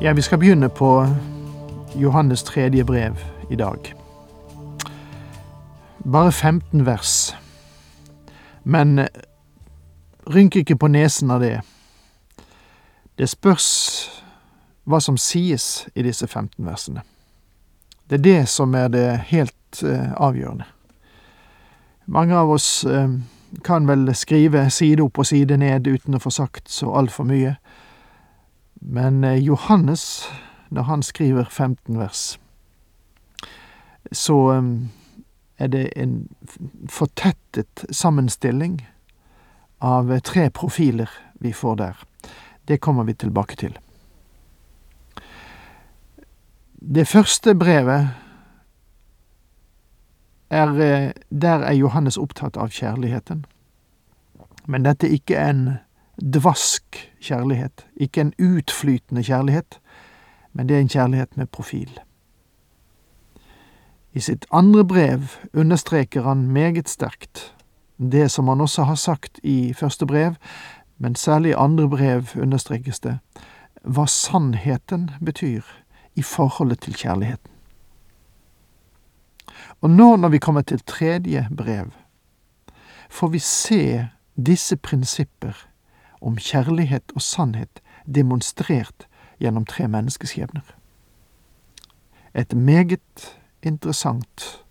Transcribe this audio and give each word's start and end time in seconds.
Ja, 0.00 0.12
vi 0.12 0.22
skal 0.22 0.38
begynne 0.38 0.68
på 0.68 1.06
Johannes 1.94 2.42
tredje 2.42 2.84
brev 2.84 3.18
i 3.50 3.56
dag. 3.56 3.94
Bare 6.12 6.32
15 6.32 6.86
vers. 6.86 7.34
Men 8.62 8.98
eh, 8.98 9.06
rynk 10.26 10.56
ikke 10.56 10.76
på 10.76 10.86
nesen 10.86 11.30
av 11.30 11.40
det. 11.40 11.60
Det 13.18 13.28
spørs 13.28 13.70
hva 14.84 15.00
som 15.00 15.16
sies 15.16 15.88
i 15.94 16.04
disse 16.04 16.26
15 16.26 16.66
versene. 16.66 17.00
Det 18.10 18.18
er 18.18 18.22
det 18.22 18.48
som 18.48 18.74
er 18.74 18.92
det 18.92 19.06
helt 19.32 19.82
eh, 19.82 20.12
avgjørende. 20.12 20.68
Mange 22.06 22.36
av 22.36 22.50
oss 22.50 22.84
eh, 22.84 23.08
kan 23.64 23.88
vel 23.88 24.12
skrive 24.14 24.68
side 24.70 25.02
opp 25.02 25.18
og 25.18 25.26
side 25.26 25.56
ned 25.56 25.88
uten 25.88 26.14
å 26.14 26.20
få 26.20 26.30
sagt 26.30 26.68
så 26.68 26.92
altfor 26.92 27.24
mye. 27.24 27.56
Men 28.80 29.24
eh, 29.24 29.38
Johannes, 29.44 30.28
når 30.68 30.82
han 30.82 31.02
skriver 31.02 31.44
15 31.44 31.98
vers, 31.98 32.38
så 34.12 34.34
um, 34.52 34.90
er 35.58 35.66
det 35.66 35.92
en 35.96 36.28
fortettet 36.88 37.84
sammenstilling 37.90 38.80
av 39.78 40.12
eh, 40.12 40.20
tre 40.20 40.50
profiler 40.50 41.10
vi 41.34 41.52
får 41.52 41.76
der. 41.76 41.96
Det 42.64 42.80
kommer 42.80 43.04
vi 43.04 43.14
tilbake 43.14 43.56
til. 43.56 43.78
Det 46.74 47.08
første 47.08 47.54
brevet 47.54 48.08
er 50.50 50.80
eh, 50.80 51.12
Der 51.30 51.58
er 51.58 51.72
Johannes 51.72 52.16
opptatt 52.16 52.56
av 52.56 52.68
kjærligheten. 52.68 53.44
Men 54.66 54.82
dette 54.82 55.06
er 55.06 55.14
ikke 55.18 55.38
en 55.38 55.78
dvask 56.22 57.12
kjærlighet, 57.20 57.86
ikke 57.96 58.20
en 58.20 58.32
utflytende 58.38 59.24
kjærlighet, 59.24 59.80
men 60.52 60.68
det 60.68 60.76
er 60.76 60.80
en 60.80 60.88
kjærlighet 60.88 61.36
med 61.36 61.46
profil. 61.46 61.90
I 64.12 64.20
sitt 64.20 64.46
andre 64.52 64.84
brev 64.84 65.28
understreker 65.52 66.22
han 66.22 66.48
meget 66.48 66.88
sterkt 66.88 67.52
det 67.96 68.30
som 68.30 68.48
han 68.48 68.60
også 68.60 68.82
har 68.82 68.94
sagt 68.94 69.40
i 69.42 69.72
første 69.72 70.06
brev, 70.06 70.34
men 70.98 71.14
særlig 71.14 71.50
i 71.50 71.58
andre 71.58 71.88
brev 71.88 72.24
understrekes 72.36 73.00
det, 73.00 73.18
hva 73.82 74.06
sannheten 74.06 75.10
betyr 75.24 75.62
i 76.16 76.22
forholdet 76.22 76.80
til 76.80 76.96
kjærligheten. 76.96 77.50
Og 79.80 79.90
nå 79.90 80.16
når 80.16 80.28
vi 80.28 80.38
kommer 80.38 80.60
til 80.60 80.80
tredje 80.86 81.48
brev, 81.56 81.92
får 83.10 83.28
vi 83.28 83.38
se 83.38 84.08
disse 84.36 84.76
prinsipper 84.76 85.66
om 86.20 86.36
kjærlighet 86.36 87.12
og 87.14 87.22
sannhet 87.22 87.82
demonstrert 88.06 89.06
gjennom 89.40 89.66
tre 89.66 89.88
menneskeskjebner. 89.88 90.64
Et 92.34 92.54
meget 92.54 93.36
interessant 93.62 94.64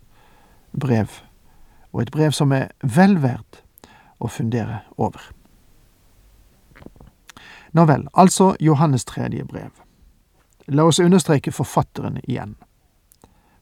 brev, 0.80 1.08
og 1.92 2.02
et 2.02 2.10
brev 2.10 2.32
som 2.32 2.52
er 2.52 2.68
vel 2.82 3.18
verdt 3.22 3.62
å 4.20 4.28
fundere 4.28 4.82
over. 4.96 5.20
Nå 7.72 7.84
vel, 7.84 8.06
altså 8.14 8.54
Johannes 8.60 9.04
tredje 9.04 9.44
brev. 9.44 9.70
La 10.66 10.86
oss 10.86 11.00
understreke 11.00 11.52
forfatteren 11.52 12.18
igjen. 12.24 12.56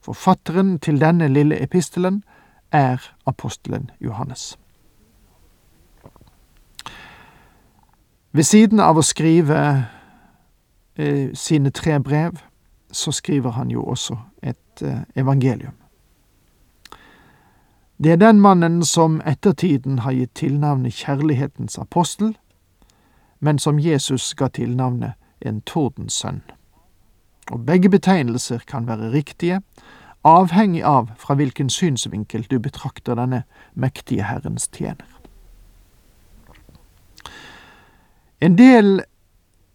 Forfatteren 0.01 0.79
til 0.79 1.01
denne 1.01 1.27
lille 1.27 1.57
epistelen 1.61 2.23
er 2.71 3.01
apostelen 3.25 3.89
Johannes. 3.99 4.55
Ved 8.35 8.43
siden 8.43 8.81
av 8.83 8.97
å 8.99 9.03
skrive 9.05 9.57
eh, 10.99 11.29
sine 11.39 11.69
tre 11.71 12.01
brev, 12.03 12.41
så 12.91 13.13
skriver 13.15 13.55
han 13.55 13.69
jo 13.71 13.85
også 13.87 14.17
et 14.43 14.83
eh, 14.83 15.05
evangelium. 15.15 15.77
Det 17.95 18.11
er 18.11 18.19
den 18.19 18.41
mannen 18.43 18.81
som 18.83 19.21
ettertiden 19.23 20.01
har 20.03 20.11
gitt 20.11 20.33
tilnavnet 20.35 20.97
Kjærlighetens 20.99 21.79
apostel, 21.79 22.35
men 23.39 23.59
som 23.59 23.79
Jesus 23.79 24.33
ga 24.35 24.51
tilnavnet 24.51 25.15
en 25.39 25.61
tordensønn. 25.61 26.43
Og 27.55 27.63
begge 27.63 27.89
betegnelser 27.89 28.67
kan 28.67 28.87
være 28.87 29.13
riktige, 29.15 29.61
avhengig 30.27 30.83
av 30.83 31.13
fra 31.15 31.39
hvilken 31.39 31.71
synsvinkel 31.71 32.43
du 32.51 32.59
betrakter 32.59 33.15
denne 33.15 33.45
mektige 33.75 34.27
Herrens 34.27 34.67
tjener. 34.67 35.14
En 38.41 38.57
del 38.57 39.03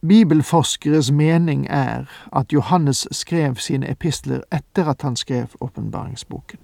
bibelforskeres 0.01 1.11
mening 1.13 1.67
er 1.71 2.05
at 2.33 2.53
Johannes 2.53 3.09
skrev 3.11 3.57
sine 3.57 3.91
epistler 3.91 4.41
etter 4.53 4.89
at 4.89 5.03
han 5.03 5.17
skrev 5.17 5.47
åpenbaringsboken. 5.61 6.59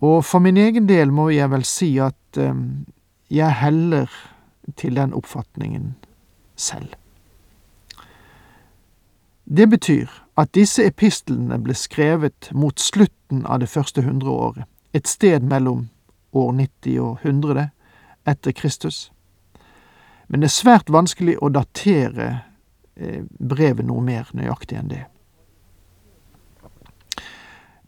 Og 0.00 0.24
for 0.24 0.38
min 0.38 0.56
egen 0.56 0.88
del 0.88 1.12
må 1.12 1.28
jeg 1.28 1.50
vel 1.50 1.64
si 1.64 1.98
at 1.98 2.38
um, 2.38 2.86
jeg 3.30 3.54
heller 3.54 4.06
til 4.76 4.96
den 4.96 5.14
oppfatningen 5.14 5.94
selv. 6.56 6.94
Det 9.44 9.70
betyr 9.70 10.06
at 10.36 10.54
disse 10.54 10.84
epistlene 10.86 11.58
ble 11.58 11.74
skrevet 11.74 12.50
mot 12.54 12.80
slutten 12.80 13.46
av 13.46 13.60
det 13.60 13.68
første 13.68 14.02
hundreåret, 14.02 14.64
et 14.92 15.08
sted 15.08 15.40
mellom 15.40 15.88
år 16.32 16.52
90 16.52 17.00
og 17.00 17.18
100, 17.22 17.68
etter 18.28 18.52
Kristus. 18.52 19.08
Men 20.28 20.42
det 20.42 20.50
er 20.50 20.56
svært 20.58 20.92
vanskelig 20.92 21.38
å 21.40 21.48
datere 21.52 22.28
eh, 22.96 23.24
brevet 23.40 23.86
noe 23.88 24.04
mer 24.04 24.28
nøyaktig 24.36 24.76
enn 24.78 24.92
det. 24.92 25.04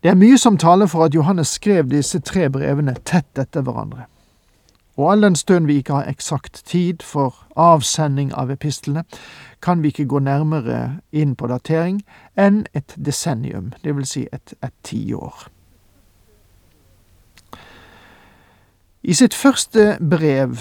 Det 0.01 0.09
er 0.09 0.17
mye 0.17 0.39
som 0.41 0.57
taler 0.57 0.89
for 0.89 1.05
at 1.05 1.15
Johannes 1.15 1.53
skrev 1.59 1.91
disse 1.93 2.23
tre 2.25 2.49
brevene 2.49 2.95
tett 3.05 3.37
etter 3.39 3.61
hverandre. 3.67 4.07
Og 4.97 5.13
all 5.13 5.23
den 5.25 5.37
stund 5.37 5.69
vi 5.69 5.77
ikke 5.81 6.01
har 6.01 6.09
eksakt 6.09 6.63
tid 6.67 7.05
for 7.05 7.37
avsending 7.57 8.33
av 8.33 8.51
epistlene, 8.53 9.05
kan 9.61 9.83
vi 9.83 9.93
ikke 9.93 10.09
gå 10.09 10.19
nærmere 10.25 11.01
inn 11.13 11.37
på 11.37 11.49
datering 11.53 12.01
enn 12.37 12.65
et 12.73 12.97
desennium, 12.97 13.73
vil 13.85 14.07
si 14.09 14.27
et, 14.33 14.55
et 14.65 14.75
tiår. 14.85 15.49
I 19.03 19.15
sitt 19.17 19.33
første 19.33 19.97
brev 20.11 20.59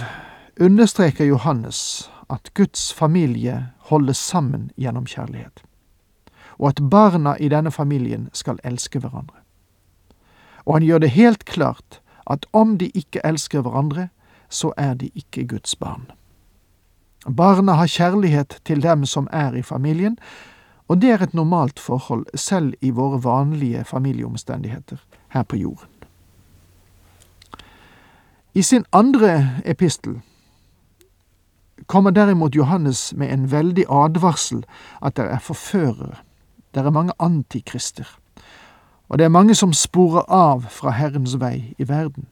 understreker 0.63 1.25
Johannes 1.25 2.09
at 2.31 2.53
Guds 2.55 2.93
familie 2.95 3.73
holdes 3.91 4.17
sammen 4.17 4.69
gjennom 4.79 5.03
kjærlighet, 5.11 5.59
og 6.55 6.69
at 6.69 6.79
barna 6.91 7.33
i 7.35 7.49
denne 7.51 7.71
familien 7.71 8.29
skal 8.31 8.61
elske 8.63 9.01
hverandre. 9.03 9.43
Og 10.63 10.77
han 10.77 10.87
gjør 10.87 11.03
det 11.03 11.11
helt 11.17 11.43
klart 11.45 11.99
at 12.31 12.47
om 12.55 12.77
de 12.77 12.87
ikke 12.95 13.19
elsker 13.27 13.59
hverandre, 13.59 14.07
så 14.49 14.71
er 14.77 14.93
de 14.93 15.11
ikke 15.15 15.47
Guds 15.47 15.75
barn. 15.75 16.07
Barna 17.27 17.75
har 17.75 17.91
kjærlighet 17.91 18.61
til 18.63 18.79
dem 18.83 19.03
som 19.05 19.27
er 19.35 19.51
i 19.51 19.61
familien, 19.61 20.15
og 20.87 21.01
det 21.01 21.11
er 21.11 21.27
et 21.27 21.35
normalt 21.35 21.79
forhold 21.79 22.25
selv 22.35 22.73
i 22.81 22.89
våre 22.89 23.19
vanlige 23.23 23.83
familieomstendigheter 23.83 25.03
her 25.35 25.43
på 25.43 25.55
jorden. 25.55 25.98
I 28.53 28.61
sin 28.61 28.85
andre 28.91 29.61
epistel 29.65 30.21
kommer 31.85 32.11
derimot 32.11 32.55
Johannes 32.55 33.13
med 33.13 33.33
en 33.33 33.51
veldig 33.51 33.85
advarsel 33.89 34.63
at 35.01 35.17
det 35.17 35.25
er 35.25 35.39
forførere, 35.39 36.15
det 36.73 36.85
er 36.85 36.89
mange 36.89 37.13
antikrister, 37.19 38.07
og 39.09 39.17
det 39.17 39.25
er 39.25 39.29
mange 39.29 39.55
som 39.55 39.73
sporer 39.73 40.25
av 40.33 40.65
fra 40.69 40.91
Herrens 40.97 41.35
vei 41.39 41.75
i 41.77 41.85
verden. 41.89 42.25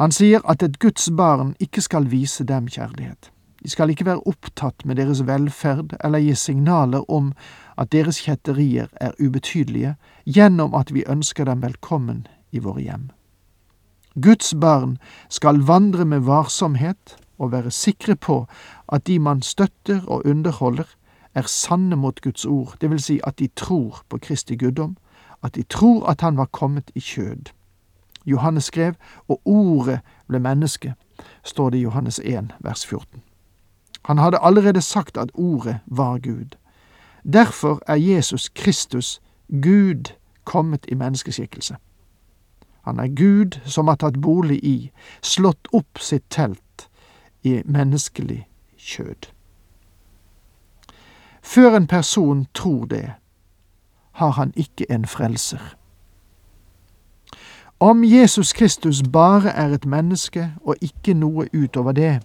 Han 0.00 0.12
sier 0.12 0.40
at 0.48 0.62
et 0.62 0.78
Guds 0.80 1.10
barn 1.16 1.54
ikke 1.60 1.84
skal 1.84 2.08
vise 2.10 2.44
dem 2.44 2.66
kjærlighet. 2.66 3.30
De 3.62 3.70
skal 3.70 3.90
ikke 3.90 4.06
være 4.06 4.24
opptatt 4.26 4.84
med 4.84 4.96
deres 4.96 5.26
velferd 5.26 5.92
eller 6.04 6.24
gi 6.24 6.34
signaler 6.34 7.04
om 7.10 7.34
at 7.76 7.92
deres 7.92 8.22
kjetterier 8.24 8.88
er 9.00 9.12
ubetydelige, 9.20 9.94
gjennom 10.24 10.74
at 10.74 10.94
vi 10.94 11.04
ønsker 11.08 11.44
dem 11.44 11.62
velkommen 11.62 12.26
i 12.52 12.58
våre 12.64 12.80
hjem. 12.80 13.06
Guds 14.22 14.54
barn 14.60 14.98
skal 15.28 15.58
vandre 15.66 16.04
med 16.04 16.20
varsomhet 16.20 17.16
og 17.38 17.52
være 17.52 17.70
sikre 17.70 18.14
på 18.16 18.46
at 18.92 19.06
de 19.06 19.18
man 19.18 19.42
støtter 19.42 20.06
og 20.06 20.22
underholder, 20.26 20.84
er 21.34 21.42
sanne 21.42 21.96
mot 21.96 22.20
Guds 22.20 22.44
ord, 22.44 22.76
det 22.80 22.90
vil 22.90 23.00
si 23.02 23.20
at 23.26 23.38
de 23.38 23.48
tror 23.56 24.04
på 24.08 24.18
Kristi 24.22 24.56
guddom, 24.56 24.96
at 25.42 25.54
de 25.54 25.62
tror 25.62 26.06
at 26.06 26.20
han 26.20 26.36
var 26.36 26.44
kommet 26.44 26.90
i 26.94 27.00
kjød. 27.00 27.50
Johannes 28.26 28.64
skrev, 28.64 28.94
og 29.28 29.40
ordet 29.44 30.00
ble 30.28 30.38
menneske, 30.38 30.94
står 31.44 31.70
det 31.70 31.78
i 31.78 31.82
Johannes 31.82 32.20
1, 32.24 32.54
vers 32.60 32.86
14. 32.86 33.22
Han 34.04 34.18
hadde 34.18 34.38
allerede 34.38 34.80
sagt 34.80 35.16
at 35.16 35.30
ordet 35.34 35.78
var 35.86 36.18
Gud. 36.18 36.56
Derfor 37.32 37.82
er 37.86 37.94
Jesus 37.94 38.48
Kristus, 38.48 39.20
Gud, 39.48 40.12
kommet 40.44 40.86
i 40.88 40.94
menneskeskikkelse. 40.94 41.76
Han 42.84 43.00
er 43.00 43.08
Gud 43.08 43.60
som 43.64 43.88
har 43.88 43.96
tatt 43.96 44.20
bolig 44.20 44.58
i, 44.64 44.90
slått 45.22 45.68
opp 45.72 45.98
sitt 46.00 46.24
telt 46.30 46.88
i 47.42 47.62
menneskelig 47.64 48.42
kjød. 48.76 49.30
Før 51.42 51.76
en 51.76 51.86
person 51.86 52.46
tror 52.54 52.84
det, 52.84 53.12
har 54.12 54.30
han 54.30 54.52
ikke 54.56 54.86
en 54.90 55.06
frelser. 55.06 55.74
Om 57.80 58.04
Jesus 58.04 58.52
Kristus 58.52 59.02
bare 59.12 59.50
er 59.50 59.74
et 59.74 59.84
menneske 59.84 60.52
og 60.64 60.76
ikke 60.80 61.14
noe 61.14 61.48
utover 61.52 61.92
det, 61.92 62.22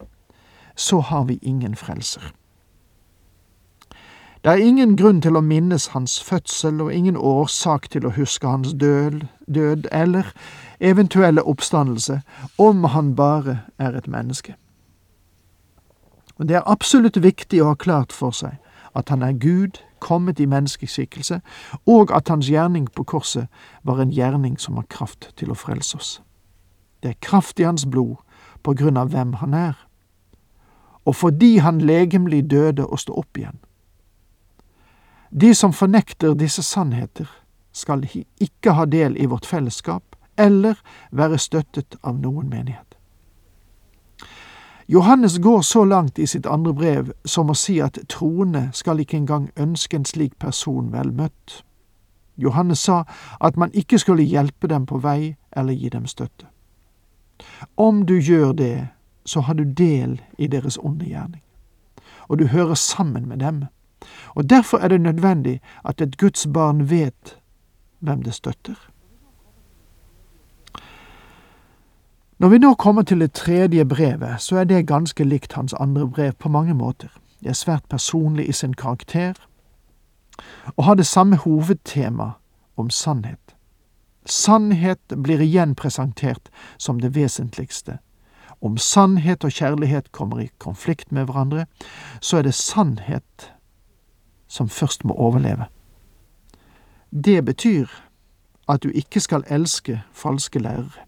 så 0.75 0.99
har 0.99 1.23
vi 1.23 1.39
ingen 1.41 1.75
frelser. 1.75 2.33
Det 4.43 4.51
er 4.51 4.55
ingen 4.55 4.97
grunn 4.97 5.19
til 5.21 5.35
å 5.35 5.41
minnes 5.43 5.89
hans 5.91 6.13
fødsel 6.23 6.79
og 6.81 6.93
ingen 6.95 7.17
årsak 7.17 7.89
til 7.91 8.05
å 8.07 8.13
huske 8.15 8.47
hans 8.47 8.71
død, 8.71 9.25
død 9.51 9.89
eller 9.91 10.31
eventuelle 10.79 11.43
oppstandelse 11.43 12.21
om 12.57 12.83
han 12.83 13.15
bare 13.15 13.57
er 13.77 13.97
et 13.99 14.07
menneske. 14.07 14.55
Og 16.37 16.47
Det 16.47 16.55
er 16.55 16.71
absolutt 16.71 17.23
viktig 17.23 17.61
å 17.61 17.73
ha 17.73 17.75
klart 17.75 18.15
for 18.15 18.31
seg 18.31 18.55
at 18.95 19.09
han 19.09 19.21
er 19.21 19.35
Gud, 19.35 19.83
kommet 19.99 20.39
i 20.39 20.45
menneskeskikkelse, 20.45 21.41
og 21.85 22.11
at 22.15 22.29
hans 22.29 22.47
gjerning 22.47 22.87
på 22.95 23.03
korset 23.03 23.47
var 23.83 23.99
en 23.99 24.11
gjerning 24.11 24.59
som 24.59 24.75
har 24.75 24.87
kraft 24.89 25.33
til 25.35 25.51
å 25.51 25.59
frelse 25.59 25.97
oss. 25.97 26.21
Det 27.03 27.09
er 27.09 27.19
kraft 27.21 27.59
i 27.59 27.67
hans 27.67 27.85
blod 27.85 28.15
på 28.63 28.73
grunn 28.73 28.97
av 28.97 29.11
hvem 29.11 29.33
han 29.33 29.53
er, 29.53 29.75
og 31.05 31.15
fordi 31.15 31.57
han 31.57 31.81
legemlig 31.81 32.49
døde 32.51 32.87
og 32.87 32.99
sto 32.99 33.13
opp 33.13 33.37
igjen. 33.37 33.59
De 35.29 35.55
som 35.55 35.73
fornekter 35.73 36.33
disse 36.33 36.63
sannheter, 36.63 37.29
skal 37.71 38.03
ikke 38.41 38.73
ha 38.73 38.85
del 38.85 39.17
i 39.17 39.25
vårt 39.29 39.45
fellesskap 39.45 40.15
eller 40.37 40.79
være 41.11 41.37
støttet 41.37 41.95
av 42.01 42.17
noen 42.17 42.49
menighet. 42.49 42.95
Johannes 44.89 45.37
går 45.37 45.61
så 45.61 45.83
langt 45.85 46.19
i 46.19 46.25
sitt 46.27 46.47
andre 46.49 46.73
brev 46.73 47.11
som 47.25 47.51
å 47.53 47.53
si 47.53 47.77
at 47.81 47.99
troende 48.09 48.71
skal 48.73 48.99
ikke 48.99 49.19
engang 49.19 49.51
ønske 49.55 49.99
en 49.99 50.05
slik 50.05 50.33
person 50.41 50.89
vel 50.89 51.11
møtt. 51.13 51.59
Johannes 52.41 52.79
sa 52.79 53.03
at 53.39 53.57
man 53.57 53.69
ikke 53.77 53.99
skulle 54.01 54.25
hjelpe 54.25 54.67
dem 54.67 54.87
på 54.89 54.97
vei 55.03 55.35
eller 55.51 55.77
gi 55.77 55.91
dem 55.93 56.07
støtte. 56.09 56.47
Om 57.77 58.05
du 58.05 58.17
gjør 58.17 58.53
det, 58.53 58.87
så 59.25 59.45
har 59.45 59.53
du 59.53 59.63
del 59.63 60.21
i 60.37 60.47
deres 60.47 60.79
onde 60.81 61.05
gjerning, 61.05 61.43
og 62.27 62.39
du 62.39 62.47
hører 62.47 62.73
sammen 62.73 63.27
med 63.29 63.39
dem, 63.45 63.67
og 64.35 64.49
derfor 64.49 64.77
er 64.77 64.87
det 64.87 65.01
nødvendig 65.01 65.61
at 65.85 66.01
et 66.01 66.17
Guds 66.17 66.47
barn 66.53 66.89
vet 66.89 67.37
hvem 67.99 68.23
det 68.23 68.33
støtter. 68.33 68.89
Når 72.39 72.49
vi 72.49 72.57
nå 72.57 72.73
kommer 72.73 73.01
til 73.01 73.19
det 73.19 73.33
tredje 73.33 73.85
brevet, 73.85 74.41
så 74.41 74.57
er 74.57 74.63
det 74.63 74.87
ganske 74.87 75.23
likt 75.23 75.53
hans 75.53 75.73
andre 75.73 76.07
brev 76.07 76.31
på 76.33 76.49
mange 76.49 76.73
måter. 76.73 77.09
Det 77.39 77.49
er 77.49 77.53
svært 77.53 77.83
personlig 77.89 78.49
i 78.49 78.51
sin 78.51 78.73
karakter, 78.73 79.33
og 80.77 80.83
har 80.83 80.95
det 80.95 81.07
samme 81.07 81.35
hovedtema 81.35 82.31
om 82.77 82.89
sannhet. 82.89 83.55
Sannhet 84.25 84.99
blir 85.23 85.41
igjen 85.41 85.75
presentert 85.75 86.49
som 86.77 86.99
det 86.99 87.15
vesentligste. 87.15 87.97
Om 88.61 88.77
sannhet 88.77 89.43
og 89.43 89.51
kjærlighet 89.51 90.11
kommer 90.11 90.39
i 90.39 90.49
konflikt 90.57 91.11
med 91.11 91.25
hverandre, 91.25 91.65
så 92.21 92.37
er 92.37 92.41
det 92.41 92.53
sannhet 92.53 93.51
som 94.49 94.69
først 94.69 95.05
må 95.05 95.13
overleve. 95.13 95.69
Det 97.11 97.45
betyr 97.45 97.87
at 98.69 98.83
du 98.83 98.89
ikke 98.89 99.19
skal 99.19 99.43
elske 99.47 100.01
falske 100.13 100.59
lærere. 100.59 101.05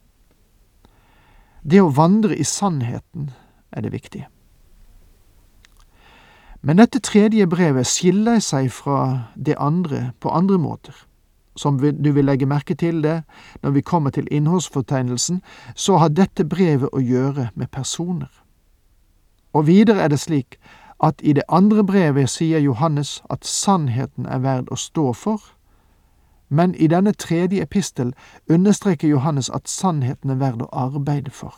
Det 1.64 1.82
å 1.82 1.92
vandre 1.94 2.38
i 2.38 2.46
sannheten 2.48 3.30
er 3.72 3.86
det 3.86 3.92
viktige. 3.94 4.28
Men 6.62 6.78
dette 6.78 7.02
tredje 7.02 7.48
brevet 7.50 7.90
skiller 7.90 8.42
seg 8.42 8.70
fra 8.74 9.30
det 9.36 9.58
andre 9.58 10.12
på 10.22 10.30
andre 10.30 10.58
måter. 10.62 10.94
Som 11.58 11.78
du 11.78 12.12
vil 12.14 12.26
legge 12.26 12.46
merke 12.46 12.76
til 12.76 13.02
det 13.04 13.24
når 13.62 13.72
vi 13.78 13.82
kommer 13.82 14.10
til 14.10 14.28
innholdsfortegnelsen, 14.32 15.42
så 15.76 15.98
har 15.98 16.14
dette 16.14 16.46
brevet 16.46 16.90
å 16.94 17.02
gjøre 17.02 17.50
med 17.56 17.70
personer. 17.74 18.30
Og 19.54 19.68
videre 19.68 20.02
er 20.02 20.14
det 20.14 20.22
slik 20.22 20.58
at 21.01 21.21
i 21.24 21.33
det 21.33 21.44
andre 21.50 21.83
brevet 21.83 22.30
sier 22.30 22.59
Johannes 22.59 23.24
at 23.30 23.45
sannheten 23.45 24.25
er 24.25 24.39
verd 24.39 24.69
å 24.71 24.77
stå 24.77 25.13
for, 25.13 25.42
men 26.50 26.75
i 26.75 26.88
denne 26.88 27.13
tredje 27.13 27.62
epistel 27.63 28.13
understreker 28.50 29.07
Johannes 29.07 29.50
at 29.50 29.69
sannheten 29.69 30.30
er 30.30 30.42
verd 30.42 30.62
å 30.62 30.69
arbeide 30.71 31.31
for. 31.31 31.56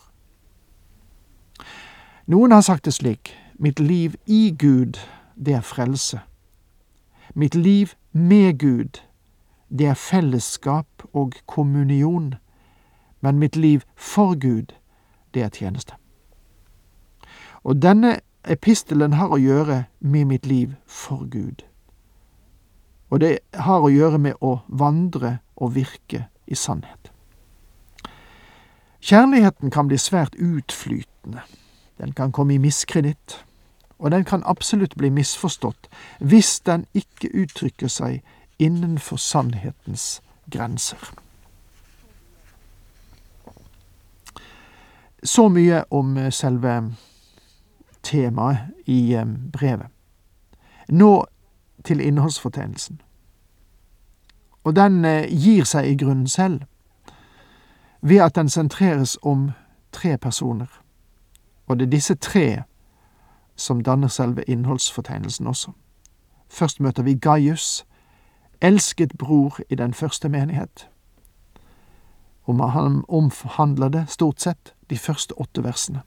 Noen 2.27 2.51
har 2.51 2.61
sagt 2.61 2.85
det 2.85 2.93
slik, 2.93 3.33
mitt 3.59 3.79
liv 3.79 4.15
i 4.25 4.55
Gud, 4.59 4.99
det 5.35 5.57
er 5.57 5.65
frelse. 5.65 6.21
Mitt 7.35 7.55
liv 7.55 7.95
med 8.11 8.59
Gud, 8.59 9.01
det 9.69 9.87
er 9.87 9.99
fellesskap 9.99 11.03
og 11.13 11.33
kommunion, 11.45 12.35
men 13.21 13.39
mitt 13.39 13.55
liv 13.55 13.81
for 13.95 14.39
Gud, 14.39 14.71
det 15.33 15.43
er 15.43 15.49
tjeneste. 15.49 15.97
Og 17.63 17.81
denne 17.81 18.19
epistelen 18.47 19.13
har 19.13 19.31
å 19.31 19.41
gjøre 19.41 19.85
med 19.99 20.25
mitt 20.27 20.45
liv 20.45 20.75
for 20.85 21.27
Gud 21.29 21.63
og 23.13 23.19
det 23.21 23.39
har 23.53 23.83
å 23.85 23.91
gjøre 23.93 24.17
med 24.17 24.39
å 24.41 24.55
vandre 24.67 25.35
og 25.61 25.75
virke 25.75 26.23
i 26.49 26.55
sannhet. 26.57 27.11
Kjærligheten 29.05 29.69
kan 29.69 29.85
bli 29.87 29.99
svært 30.01 30.33
utflytende. 30.41 31.43
Den 32.01 32.15
kan 32.17 32.31
komme 32.33 32.55
i 32.55 32.57
miskreditt, 32.57 33.43
og 33.99 34.11
den 34.11 34.25
kan 34.25 34.41
absolutt 34.49 34.95
bli 34.97 35.11
misforstått 35.13 35.91
hvis 36.25 36.55
den 36.65 36.87
ikke 36.97 37.29
uttrykker 37.43 37.91
seg 37.91 38.23
innenfor 38.57 39.21
sannhetens 39.21 40.23
grenser. 40.49 40.97
Så 45.23 45.51
mye 45.53 45.85
om 45.93 46.17
selve 46.31 46.79
temaet 48.03 48.57
i 48.85 49.13
eh, 49.13 49.25
brevet. 49.53 49.87
Nå 50.89 51.25
til 51.83 51.99
innholdsfortegnelsen. 51.99 53.01
Og 54.63 54.75
den 54.75 55.05
eh, 55.05 55.27
gir 55.29 55.63
seg 55.63 55.87
i 55.87 55.97
grunnen 55.97 56.27
selv, 56.27 56.61
ved 58.01 58.21
at 58.21 58.35
den 58.35 58.49
sentreres 58.49 59.17
om 59.21 59.51
tre 59.91 60.17
personer. 60.17 60.81
Og 61.67 61.79
det 61.79 61.85
er 61.85 61.89
disse 61.89 62.15
tre 62.15 62.63
som 63.55 63.83
danner 63.83 64.07
selve 64.07 64.43
innholdsfortegnelsen 64.43 65.47
også. 65.47 65.71
Først 66.49 66.79
møter 66.79 67.03
vi 67.03 67.13
Gaius, 67.13 67.85
elsket 68.61 69.17
bror 69.17 69.59
i 69.69 69.75
den 69.75 69.93
første 69.93 70.29
menighet. 70.29 70.89
Om 72.45 72.59
han 72.59 73.03
omhandler 73.07 73.89
det 73.89 74.09
stort 74.09 74.41
sett 74.41 74.73
de 74.89 74.97
første 74.97 75.39
åtte 75.39 75.63
versene. 75.63 76.01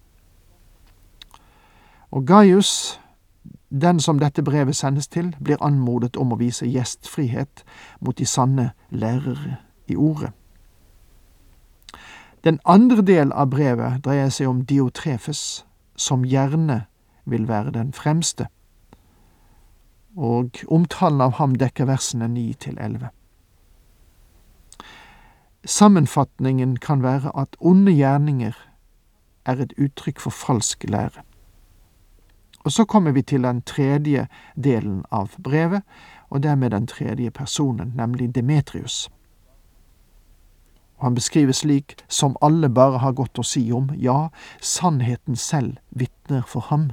Og 2.11 2.27
Gaius 2.27 3.01
den 3.71 4.01
som 4.01 4.19
dette 4.19 4.43
brevet 4.43 4.77
sendes 4.77 5.09
til, 5.09 5.37
blir 5.45 5.61
anmodet 5.61 6.17
om 6.17 6.33
å 6.33 6.39
vise 6.41 6.67
gjestfrihet 6.67 7.65
mot 8.01 8.19
de 8.19 8.27
sanne 8.27 8.71
lærere 8.91 9.57
i 9.87 9.97
ordet. 9.97 10.31
Den 12.45 12.61
andre 12.65 13.03
del 13.03 13.33
av 13.33 13.51
brevet 13.51 14.05
dreier 14.05 14.31
seg 14.31 14.49
om 14.49 14.63
Diotrefes, 14.65 15.65
som 15.97 16.25
gjerne 16.25 16.85
vil 17.25 17.49
være 17.49 17.75
den 17.75 17.93
fremste, 17.93 18.47
og 20.17 20.63
omtalen 20.73 21.21
av 21.21 21.37
ham 21.41 21.57
dekker 21.59 21.91
versene 21.91 22.29
ni 22.29 22.53
til 22.55 22.79
elleve. 22.81 23.11
Sammenfatningen 25.67 26.77
kan 26.77 27.03
være 27.03 27.35
at 27.35 27.57
onde 27.61 27.93
gjerninger 27.93 28.55
er 29.45 29.61
et 29.61 29.75
uttrykk 29.77 30.23
for 30.23 30.31
falsk 30.31 30.87
lære. 30.89 31.27
Og 32.67 32.73
så 32.73 32.85
kommer 32.85 33.13
vi 33.13 33.23
til 33.23 33.43
den 33.43 33.61
tredje 33.63 34.27
delen 34.65 35.05
av 35.15 35.37
brevet, 35.39 35.83
og 36.31 36.43
dermed 36.43 36.71
den 36.71 36.87
tredje 36.87 37.31
personen, 37.31 37.93
nemlig 37.95 38.35
Demetrius. 38.35 39.09
Og 40.99 41.05
han 41.05 41.15
beskrives 41.15 41.61
slik 41.63 41.95
som 42.09 42.35
alle 42.43 42.67
bare 42.69 42.99
har 42.99 43.13
godt 43.13 43.39
å 43.39 43.45
si 43.47 43.63
om, 43.73 43.93
ja, 43.95 44.33
sannheten 44.61 45.37
selv 45.37 45.77
vitner 45.91 46.43
for 46.43 46.67
ham. 46.67 46.89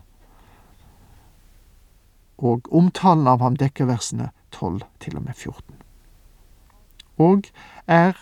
Og 2.37 2.69
omtalen 2.69 3.27
av 3.27 3.41
ham 3.41 3.57
dekker 3.57 3.89
versene 3.89 4.27
12 4.51 4.83
til 4.99 5.17
og 5.17 5.25
med 5.25 5.33
14. 5.33 5.81
Og 7.17 7.49
er 7.87 8.13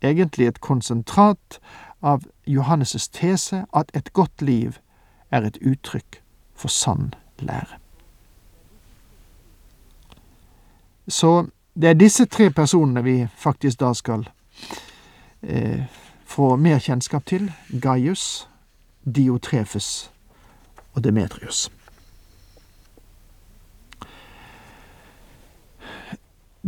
egentlig 0.00 0.48
et 0.48 0.62
konsentrat 0.64 1.60
av 2.00 2.24
Johannes' 2.46 3.10
tese 3.12 3.66
at 3.76 3.92
et 3.92 4.08
godt 4.12 4.40
liv 4.40 4.80
er 5.30 5.44
et 5.44 5.60
uttrykk 5.60 6.22
for 6.58 6.68
sann 6.68 7.14
lære. 7.38 7.78
Så 11.08 11.46
det 11.74 11.90
er 11.90 11.94
disse 11.94 12.26
tre 12.26 12.50
personene 12.50 13.04
vi 13.04 13.16
faktisk 13.36 13.80
da 13.80 13.92
skal 13.94 14.28
eh, 15.42 15.86
få 16.26 16.56
mer 16.56 16.78
kjennskap 16.78 17.26
til. 17.26 17.52
Gaius, 17.82 18.48
Diotrefes 19.14 20.10
og 20.92 21.04
Demetrius. 21.04 21.70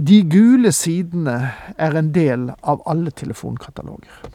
De 0.06 0.22
gule 0.30 0.72
sidene 0.72 1.50
er 1.76 1.96
en 1.98 2.14
del 2.14 2.52
av 2.62 2.80
alle 2.88 3.10
telefonkataloger. 3.10 4.30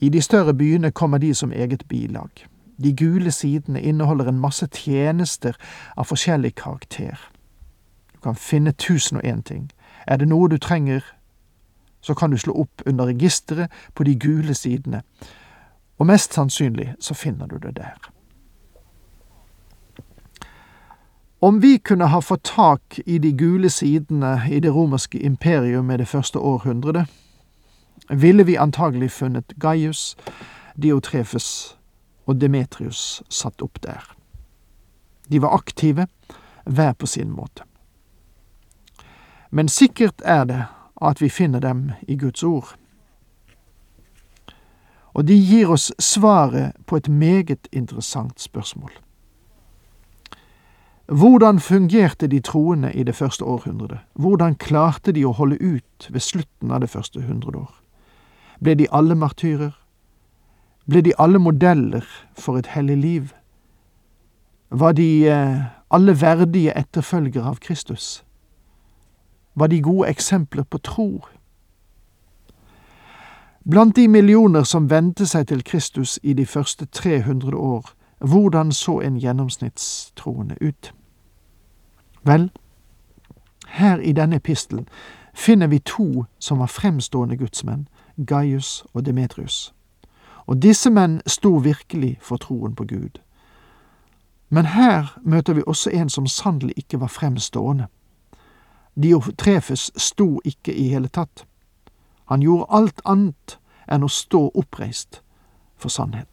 I 0.00 0.08
de 0.08 0.20
større 0.22 0.52
byene 0.54 0.90
kommer 0.90 1.18
de 1.18 1.30
som 1.34 1.52
eget 1.52 1.86
bilag. 1.88 2.44
De 2.82 2.92
gule 2.92 3.30
sidene 3.32 3.82
inneholder 3.82 4.28
en 4.28 4.40
masse 4.40 4.66
tjenester 4.66 5.56
av 5.96 6.04
forskjellig 6.10 6.54
karakter. 6.54 7.18
Du 8.14 8.20
kan 8.20 8.34
finne 8.34 8.72
tusen 8.72 9.16
og 9.18 9.24
én 9.24 9.42
ting. 9.42 9.70
Er 10.06 10.16
det 10.16 10.28
noe 10.28 10.48
du 10.48 10.58
trenger, 10.58 11.04
så 12.00 12.14
kan 12.14 12.30
du 12.30 12.38
slå 12.38 12.52
opp 12.52 12.82
under 12.86 13.06
registeret 13.06 13.70
på 13.94 14.04
de 14.04 14.14
gule 14.14 14.54
sidene, 14.54 15.02
og 15.98 16.06
mest 16.06 16.34
sannsynlig 16.34 16.94
så 17.00 17.14
finner 17.14 17.46
du 17.46 17.58
det 17.58 17.76
der. 17.76 18.10
Om 21.40 21.62
vi 21.62 21.78
kunne 21.78 22.06
ha 22.06 22.20
fått 22.20 22.44
tak 22.44 22.98
i 23.06 23.18
de 23.18 23.32
gule 23.32 23.70
sidene 23.70 24.42
i 24.50 24.60
det 24.60 24.74
romerske 24.74 25.18
imperium 25.18 25.90
i 25.90 25.96
det 25.96 26.08
første 26.08 26.38
århundret, 26.38 27.06
ville 28.08 28.46
vi 28.46 28.56
antagelig 28.56 29.10
funnet 29.10 29.52
Gaius, 29.60 30.16
Diotrefes 30.82 31.76
og 32.26 32.40
Demetrius 32.40 33.22
satt 33.28 33.62
opp 33.62 33.80
der. 33.82 34.04
De 35.28 35.40
var 35.42 35.54
aktive, 35.56 36.06
hver 36.64 36.92
på 36.92 37.06
sin 37.06 37.30
måte. 37.30 37.64
Men 39.50 39.68
sikkert 39.68 40.22
er 40.24 40.44
det 40.44 40.64
at 41.02 41.20
vi 41.20 41.28
finner 41.28 41.60
dem 41.60 41.90
i 42.08 42.16
Guds 42.16 42.42
ord. 42.42 42.74
Og 45.14 45.28
de 45.28 45.36
gir 45.38 45.70
oss 45.70 45.92
svaret 45.98 46.72
på 46.86 46.96
et 46.96 47.08
meget 47.08 47.68
interessant 47.72 48.40
spørsmål. 48.40 48.90
Hvordan 51.06 51.60
fungerte 51.60 52.26
de 52.26 52.40
troende 52.40 52.92
i 52.92 53.02
det 53.02 53.14
første 53.14 53.44
århundret? 53.44 53.98
Hvordan 54.14 54.54
klarte 54.54 55.12
de 55.12 55.24
å 55.24 55.32
holde 55.32 55.60
ut 55.60 56.08
ved 56.10 56.20
slutten 56.20 56.70
av 56.70 56.80
det 56.80 56.90
første 56.90 57.22
hundre 57.22 57.58
år? 57.58 57.74
Ble 58.60 58.74
de 58.74 58.86
alle 58.90 59.14
martyrer? 59.14 59.83
Ble 60.86 61.00
de 61.00 61.12
alle 61.18 61.38
modeller 61.38 62.04
for 62.38 62.58
et 62.58 62.66
hellig 62.66 62.96
liv? 62.96 63.28
Var 64.70 64.92
de 64.92 65.28
eh, 65.28 65.62
alle 65.90 66.20
verdige 66.20 66.78
etterfølgere 66.78 67.44
av 67.44 67.56
Kristus? 67.56 68.24
Var 69.54 69.66
de 69.66 69.82
gode 69.82 70.08
eksempler 70.08 70.62
på 70.62 70.78
tro? 70.78 71.26
Blant 73.70 73.96
de 73.96 74.08
millioner 74.08 74.62
som 74.62 74.90
vendte 74.90 75.26
seg 75.26 75.46
til 75.48 75.62
Kristus 75.64 76.18
i 76.22 76.32
de 76.32 76.46
første 76.46 76.84
300 76.86 77.56
år, 77.56 77.90
hvordan 78.18 78.72
så 78.72 78.98
en 79.00 79.16
gjennomsnittstroende 79.16 80.56
ut? 80.60 80.94
Vel, 82.22 82.50
her 83.68 83.98
i 83.98 84.12
denne 84.12 84.36
epistelen 84.36 84.88
finner 85.34 85.66
vi 85.66 85.78
to 85.78 86.24
som 86.38 86.58
var 86.58 86.66
fremstående 86.66 87.36
gudsmenn, 87.36 87.88
Gaius 88.26 88.84
og 88.92 89.06
Demetrius. 89.06 89.74
Og 90.46 90.62
disse 90.62 90.90
menn 90.90 91.20
sto 91.26 91.56
virkelig 91.64 92.18
for 92.20 92.36
troen 92.36 92.74
på 92.74 92.84
Gud. 92.84 93.20
Men 94.48 94.66
her 94.66 95.18
møter 95.22 95.54
vi 95.54 95.62
også 95.66 95.90
en 95.90 96.08
som 96.08 96.26
sannelig 96.26 96.74
ikke 96.76 97.00
var 97.00 97.06
fremstående. 97.06 97.86
Diotrefes 98.94 99.90
sto 99.96 100.40
ikke 100.44 100.74
i 100.74 100.88
hele 100.88 101.08
tatt. 101.08 101.46
Han 102.24 102.40
gjorde 102.40 102.70
alt 102.70 103.00
annet 103.04 103.58
enn 103.90 104.04
å 104.04 104.08
stå 104.08 104.50
oppreist 104.54 105.20
for 105.76 105.88
sannheten. 105.88 106.30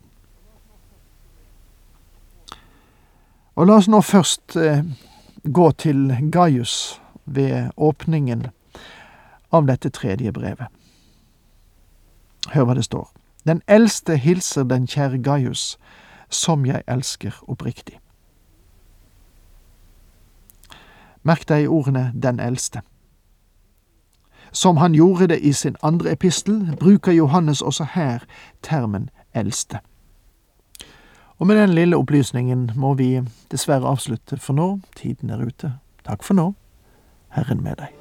Og 3.55 3.67
la 3.67 3.79
oss 3.81 3.89
nå 3.91 3.99
først 4.01 4.55
eh, 4.55 4.83
gå 5.43 5.71
til 5.71 6.13
Gaius 6.31 7.01
ved 7.25 7.71
åpningen 7.75 8.45
av 9.51 9.67
dette 9.67 9.89
tredje 9.89 10.31
brevet. 10.31 10.69
Hør 12.53 12.69
hva 12.69 12.77
det 12.77 12.85
står. 12.87 13.09
Den 13.47 13.61
eldste 13.67 14.17
hilser 14.17 14.63
den 14.63 14.87
kjære 14.87 15.23
Gaius, 15.23 15.77
som 16.29 16.65
jeg 16.65 16.83
elsker 16.87 17.43
oppriktig. 17.47 17.99
Merk 21.23 21.47
deg 21.49 21.69
ordene 21.69 22.11
den 22.23 22.39
eldste. 22.39 22.81
Som 24.51 24.77
han 24.77 24.93
gjorde 24.93 25.27
det 25.27 25.39
i 25.41 25.53
sin 25.53 25.75
andre 25.83 26.11
epistel, 26.11 26.75
bruker 26.79 27.11
Johannes 27.11 27.61
også 27.61 27.85
her 27.93 28.25
termen 28.61 29.09
eldste. 29.33 29.79
Og 31.39 31.47
med 31.47 31.61
den 31.61 31.69
lille 31.69 31.97
opplysningen 31.97 32.71
må 32.75 32.93
vi 32.93 33.21
dessverre 33.51 33.87
avslutte 33.87 34.37
for 34.37 34.53
nå. 34.53 34.79
Tiden 34.95 35.29
er 35.29 35.41
ute. 35.41 35.73
Takk 36.05 36.23
for 36.23 36.33
nå. 36.33 36.53
Herren 37.29 37.63
med 37.63 37.75
deg. 37.81 38.00